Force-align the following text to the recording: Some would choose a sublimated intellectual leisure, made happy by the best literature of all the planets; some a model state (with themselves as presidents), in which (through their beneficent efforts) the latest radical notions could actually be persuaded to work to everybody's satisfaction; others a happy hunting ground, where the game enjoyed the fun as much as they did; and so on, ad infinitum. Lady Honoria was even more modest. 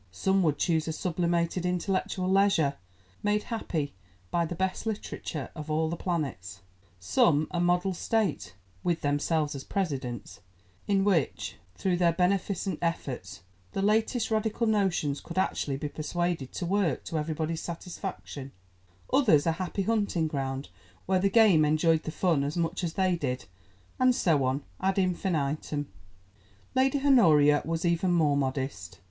Some 0.11 0.41
would 0.41 0.57
choose 0.57 0.87
a 0.87 0.93
sublimated 0.93 1.63
intellectual 1.63 2.27
leisure, 2.27 2.73
made 3.21 3.43
happy 3.53 3.93
by 4.31 4.47
the 4.47 4.55
best 4.55 4.87
literature 4.87 5.49
of 5.53 5.69
all 5.69 5.89
the 5.91 5.95
planets; 5.95 6.61
some 6.99 7.45
a 7.51 7.59
model 7.59 7.93
state 7.93 8.55
(with 8.83 9.01
themselves 9.01 9.53
as 9.53 9.63
presidents), 9.63 10.39
in 10.87 11.03
which 11.03 11.57
(through 11.75 11.97
their 11.97 12.13
beneficent 12.13 12.79
efforts) 12.81 13.43
the 13.73 13.83
latest 13.83 14.31
radical 14.31 14.65
notions 14.65 15.21
could 15.21 15.37
actually 15.37 15.77
be 15.77 15.87
persuaded 15.87 16.51
to 16.53 16.65
work 16.65 17.03
to 17.03 17.19
everybody's 17.19 17.61
satisfaction; 17.61 18.51
others 19.13 19.45
a 19.45 19.51
happy 19.61 19.83
hunting 19.83 20.27
ground, 20.27 20.69
where 21.05 21.19
the 21.19 21.29
game 21.29 21.63
enjoyed 21.63 22.01
the 22.05 22.09
fun 22.11 22.43
as 22.43 22.57
much 22.57 22.83
as 22.83 22.93
they 22.93 23.15
did; 23.15 23.45
and 23.99 24.15
so 24.15 24.45
on, 24.45 24.63
ad 24.79 24.97
infinitum. 24.97 25.89
Lady 26.73 26.99
Honoria 27.05 27.61
was 27.63 27.85
even 27.85 28.11
more 28.11 28.35
modest. 28.35 28.97